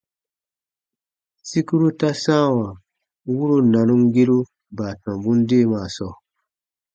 Sikuru 1.49 1.87
ta 1.99 2.09
sãawa 2.23 2.67
wuro 3.33 3.57
nanumgiru 3.71 4.37
baatɔmbun 4.77 5.39
deemaa 5.49 5.87
sɔɔ. 5.95 6.13